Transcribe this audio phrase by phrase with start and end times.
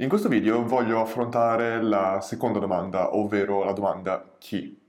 [0.00, 4.80] In questo video voglio affrontare la seconda domanda, ovvero la domanda chi.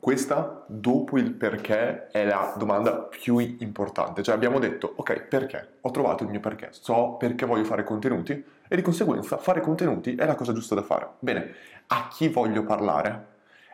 [0.00, 4.20] Questa, dopo il perché, è la domanda più importante.
[4.24, 5.74] Cioè abbiamo detto, ok, perché?
[5.82, 8.32] Ho trovato il mio perché, so perché voglio fare contenuti
[8.66, 11.10] e di conseguenza fare contenuti è la cosa giusta da fare.
[11.20, 11.54] Bene,
[11.86, 13.26] a chi voglio parlare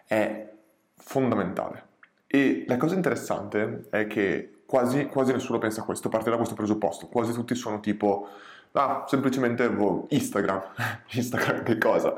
[0.05, 0.53] è
[0.97, 1.87] fondamentale.
[2.27, 6.55] E la cosa interessante è che quasi, quasi nessuno pensa a questo, parte da questo
[6.55, 7.07] presupposto.
[7.07, 8.29] Quasi tutti sono tipo
[8.73, 9.71] Ah, semplicemente
[10.09, 10.63] Instagram.
[11.13, 12.15] Instagram che cosa?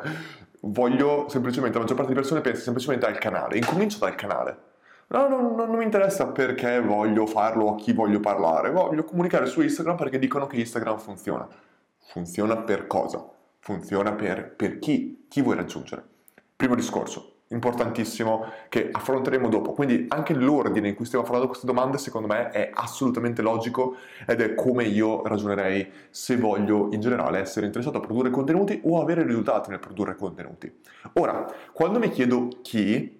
[0.62, 3.56] Voglio semplicemente, la maggior parte delle persone pensa semplicemente al canale.
[3.56, 4.68] Incomincio dal canale.
[5.08, 8.70] No, no, no, non mi interessa perché voglio farlo, a chi voglio parlare.
[8.70, 11.48] Voglio comunicare su Instagram perché dicono che Instagram funziona.
[11.98, 13.26] Funziona per cosa?
[13.58, 15.26] Funziona per, per chi?
[15.28, 16.04] Chi vuoi raggiungere?
[16.56, 19.72] Primo discorso importantissimo che affronteremo dopo.
[19.72, 23.96] Quindi anche l'ordine in cui stiamo affrontando queste domande secondo me è assolutamente logico
[24.26, 29.00] ed è come io ragionerei se voglio in generale essere interessato a produrre contenuti o
[29.00, 30.72] avere risultati nel produrre contenuti.
[31.14, 33.18] Ora, quando mi chiedo chi,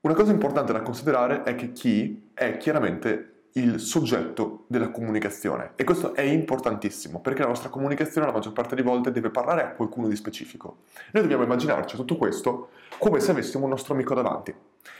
[0.00, 5.84] una cosa importante da considerare è che chi è chiaramente il soggetto della comunicazione e
[5.84, 9.70] questo è importantissimo perché la nostra comunicazione la maggior parte delle volte deve parlare a
[9.70, 10.78] qualcuno di specifico.
[11.12, 14.54] Noi dobbiamo immaginarci tutto questo come se avessimo un nostro amico davanti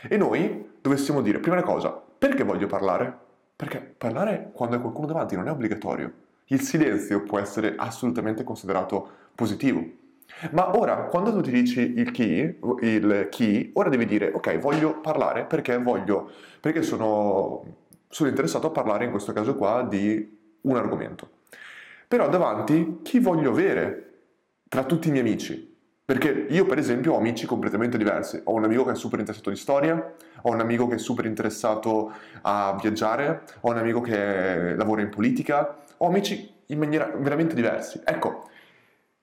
[0.07, 3.25] e noi dovessimo dire, prima cosa, perché voglio parlare?
[3.55, 6.11] Perché parlare quando hai qualcuno davanti non è obbligatorio.
[6.47, 9.83] Il silenzio può essere assolutamente considerato positivo.
[10.51, 14.99] Ma ora, quando tu ti dici il chi, il chi, ora devi dire, ok, voglio
[14.99, 20.75] parlare perché voglio, perché sono sono interessato a parlare in questo caso qua di un
[20.75, 21.29] argomento.
[22.07, 24.03] Però davanti chi voglio avere
[24.69, 25.75] tra tutti i miei amici?
[26.05, 28.39] Perché io per esempio ho amici completamente diversi.
[28.45, 31.25] Ho un amico che è super interessato di storia, ho un amico che è super
[31.25, 37.55] interessato a viaggiare, ho un amico che lavora in politica, ho amici in maniera veramente
[37.55, 37.99] diversi.
[38.05, 38.49] Ecco,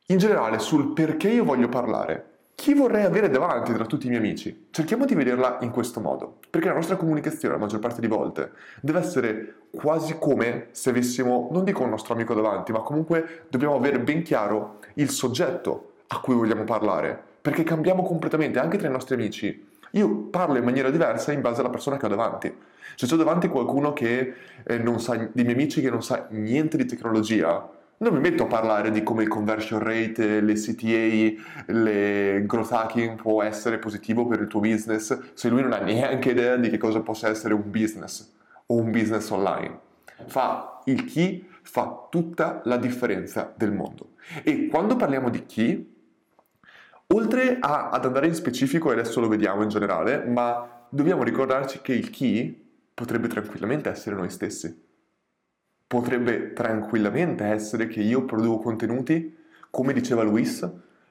[0.09, 4.21] in generale sul perché io voglio parlare, chi vorrei avere davanti tra tutti i miei
[4.21, 4.69] amici?
[4.71, 8.53] Cerchiamo di vederla in questo modo, perché la nostra comunicazione la maggior parte di volte
[8.81, 13.75] deve essere quasi come se avessimo, non dico un nostro amico davanti, ma comunque dobbiamo
[13.75, 18.93] avere ben chiaro il soggetto a cui vogliamo parlare, perché cambiamo completamente anche tra i
[18.93, 19.73] nostri amici.
[19.91, 22.57] Io parlo in maniera diversa in base alla persona che ho davanti.
[22.97, 26.77] Se ho davanti qualcuno che eh, non sa, dei miei amici che non sa niente
[26.77, 27.69] di tecnologia,
[28.05, 33.17] non mi metto a parlare di come il conversion rate, le CTA, le growth hacking
[33.17, 36.77] può essere positivo per il tuo business se lui non ha neanche idea di che
[36.77, 38.31] cosa possa essere un business
[38.67, 39.79] o un business online.
[40.27, 44.11] Fa il chi fa tutta la differenza del mondo.
[44.43, 45.95] E quando parliamo di chi,
[47.07, 51.81] oltre a, ad andare in specifico, e adesso lo vediamo in generale, ma dobbiamo ricordarci
[51.81, 52.63] che il chi
[52.93, 54.83] potrebbe tranquillamente essere noi stessi
[55.95, 59.37] potrebbe tranquillamente essere che io produco contenuti,
[59.71, 60.69] come diceva Luis,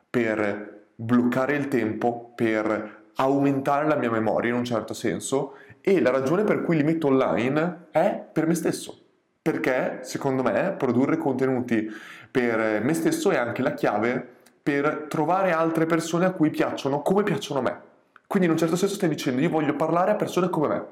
[0.10, 6.10] per bloccare il tempo, per aumentare la mia memoria in un certo senso e la
[6.10, 9.00] ragione per cui li metto online è per me stesso.
[9.42, 11.90] Perché secondo me produrre contenuti
[12.30, 14.28] per me stesso è anche la chiave
[14.62, 17.82] per trovare altre persone a cui piacciono come piacciono a me.
[18.28, 20.86] Quindi in un certo senso stai dicendo io voglio parlare a persone come me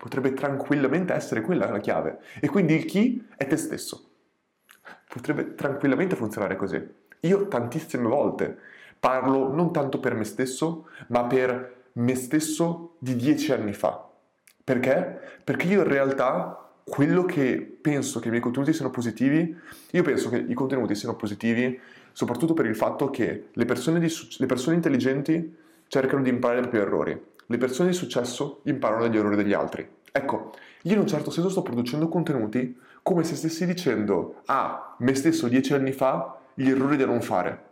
[0.00, 2.20] Potrebbe tranquillamente essere quella la chiave.
[2.40, 4.10] E quindi il chi è te stesso.
[5.08, 6.80] Potrebbe tranquillamente funzionare così.
[7.22, 8.58] Io tantissime volte
[9.00, 14.08] parlo non tanto per me stesso, ma per me stesso di dieci anni fa.
[14.62, 15.40] Perché?
[15.42, 19.52] Perché io in realtà quello che penso che i miei contenuti siano positivi,
[19.90, 21.76] io penso che i contenuti siano positivi
[22.12, 25.56] soprattutto per il fatto che le persone, di, le persone intelligenti
[25.88, 29.88] cercano di imparare dai propri errori le persone di successo imparano dagli errori degli altri.
[30.12, 35.14] Ecco, io in un certo senso sto producendo contenuti come se stessi dicendo a me
[35.14, 37.66] stesso dieci anni fa gli errori da non fare.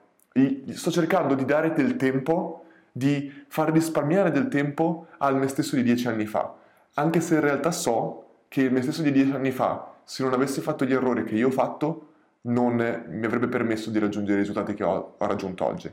[0.71, 5.83] Sto cercando di dare del tempo, di far risparmiare del tempo al me stesso di
[5.83, 6.55] dieci anni fa,
[6.95, 10.33] anche se in realtà so che il me stesso di dieci anni fa, se non
[10.33, 12.13] avessi fatto gli errori che io ho fatto,
[12.43, 12.75] non
[13.09, 15.93] mi avrebbe permesso di raggiungere i risultati che ho raggiunto oggi.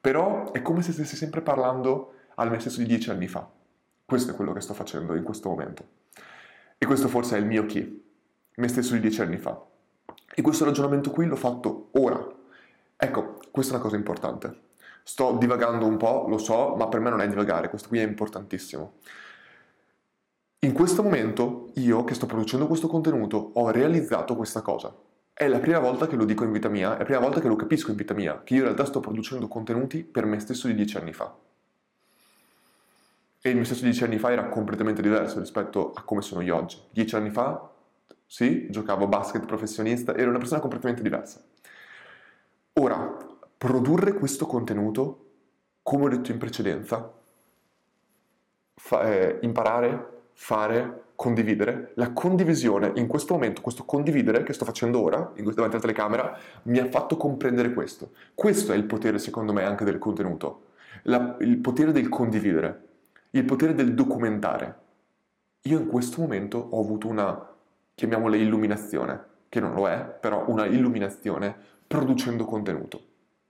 [0.00, 3.48] Però è come se stessi sempre parlando al me stesso di dieci anni fa.
[4.04, 5.84] Questo è quello che sto facendo in questo momento.
[6.78, 8.04] E questo forse è il mio chi,
[8.54, 9.60] me stesso di dieci anni fa.
[10.34, 12.24] E questo ragionamento qui l'ho fatto ora.
[12.96, 14.64] Ecco, questa è una cosa importante.
[15.02, 18.06] Sto divagando un po', lo so, ma per me non è divagare, questo qui è
[18.06, 18.94] importantissimo.
[20.60, 24.94] In questo momento io che sto producendo questo contenuto ho realizzato questa cosa.
[25.32, 27.48] È la prima volta che lo dico in vita mia, è la prima volta che
[27.48, 30.66] lo capisco in vita mia, che io in realtà sto producendo contenuti per me stesso
[30.66, 31.34] di dieci anni fa.
[33.40, 36.56] E il mio stesso dieci anni fa era completamente diverso rispetto a come sono io
[36.56, 36.78] oggi.
[36.90, 37.70] Dieci anni fa,
[38.26, 41.42] sì, giocavo basket professionista, ero una persona completamente diversa.
[42.74, 43.16] Ora,
[43.56, 45.24] produrre questo contenuto,
[45.82, 47.12] come ho detto in precedenza,
[48.74, 51.92] fa, eh, imparare, fare, condividere.
[51.94, 56.78] La condivisione, in questo momento, questo condividere che sto facendo ora, davanti alla telecamera, mi
[56.78, 58.10] ha fatto comprendere questo.
[58.34, 60.64] Questo è il potere, secondo me, anche del contenuto.
[61.04, 62.85] La, il potere del condividere,
[63.36, 64.84] il potere del documentare.
[65.62, 67.54] Io in questo momento ho avuto una,
[67.94, 71.54] chiamiamola illuminazione, che non lo è, però una illuminazione
[71.86, 73.00] producendo contenuto.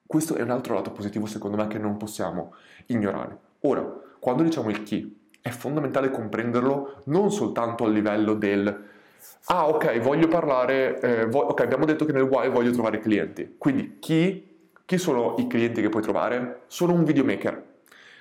[0.06, 2.54] Questo è un altro lato positivo, secondo me, che non possiamo
[2.86, 3.38] ignorare.
[3.60, 3.82] Ora,
[4.18, 8.84] quando diciamo il chi, è fondamentale comprenderlo non soltanto a livello del
[9.46, 13.54] ah ok voglio parlare, eh, vo- ok abbiamo detto che nel why voglio trovare clienti,
[13.56, 16.62] quindi chi, chi sono i clienti che puoi trovare?
[16.66, 17.74] Sono un videomaker.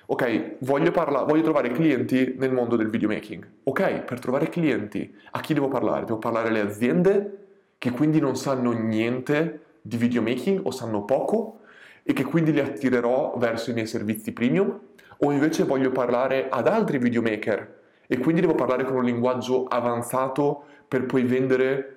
[0.08, 3.46] Ok, voglio, parla- voglio trovare clienti nel mondo del videomaking.
[3.64, 6.04] Ok, per trovare clienti a chi devo parlare?
[6.04, 7.38] Devo parlare alle aziende
[7.78, 11.60] che quindi non sanno niente di videomaking o sanno poco
[12.04, 14.78] e che quindi li attirerò verso i miei servizi premium
[15.18, 17.74] o invece voglio parlare ad altri videomaker
[18.06, 21.96] e quindi devo parlare con un linguaggio avanzato per poi vendere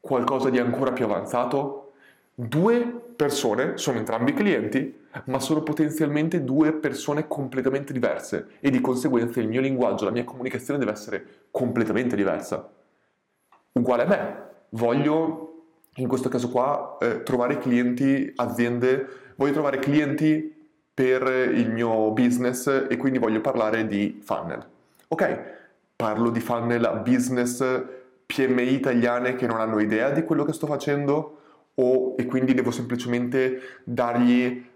[0.00, 1.92] qualcosa di ancora più avanzato?
[2.34, 2.80] Due
[3.16, 9.48] persone, sono entrambi clienti, ma sono potenzialmente due persone completamente diverse e di conseguenza il
[9.48, 12.70] mio linguaggio, la mia comunicazione deve essere completamente diversa.
[13.72, 15.46] Uguale a me, voglio
[15.96, 20.58] in questo caso qua eh, trovare clienti, aziende, voglio trovare clienti
[20.92, 21.22] per
[21.52, 24.64] il mio business e quindi voglio parlare di funnel.
[25.08, 25.40] Ok,
[25.96, 27.64] parlo di funnel a business
[28.26, 31.38] PMI italiane che non hanno idea di quello che sto facendo
[31.74, 34.68] o, e quindi devo semplicemente dargli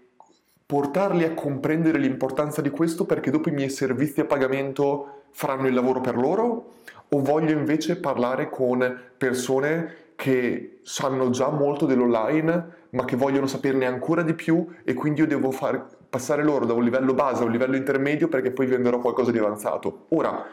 [0.65, 5.73] portarli a comprendere l'importanza di questo perché dopo i miei servizi a pagamento faranno il
[5.73, 6.73] lavoro per loro
[7.09, 13.85] o voglio invece parlare con persone che sanno già molto dell'online ma che vogliono saperne
[13.85, 17.45] ancora di più e quindi io devo far passare loro da un livello base a
[17.45, 20.05] un livello intermedio perché poi venderò qualcosa di avanzato.
[20.09, 20.45] Ora,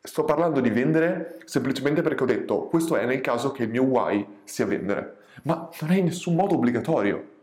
[0.00, 3.84] sto parlando di vendere semplicemente perché ho detto questo è nel caso che il mio
[3.84, 7.34] why sia vendere, ma non è in nessun modo obbligatorio.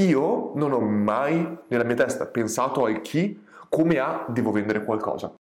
[0.00, 3.38] Io non ho mai nella mia testa pensato al chi
[3.68, 5.34] come a devo vendere qualcosa.